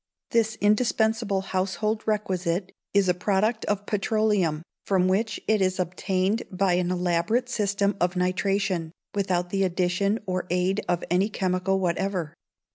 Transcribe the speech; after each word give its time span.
This 0.31 0.55
indispensable 0.59 1.41
household 1.41 2.01
requisite 2.07 2.71
is 2.91 3.07
a 3.07 3.13
product 3.13 3.65
of 3.65 3.85
petroleum, 3.85 4.63
from 4.83 5.07
which 5.07 5.39
it 5.47 5.61
is 5.61 5.79
obtained 5.79 6.41
by 6.49 6.73
an 6.73 6.89
elaborate 6.89 7.49
system 7.49 7.95
of 8.01 8.15
nitration, 8.15 8.89
without 9.13 9.51
the 9.51 9.63
addition 9.63 10.17
or 10.25 10.47
aid 10.49 10.83
of 10.89 11.03
any 11.11 11.29
chemical 11.29 11.79
whatever. 11.79 12.33